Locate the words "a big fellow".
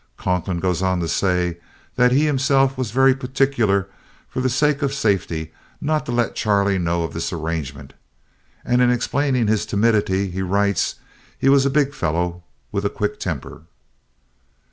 11.67-12.41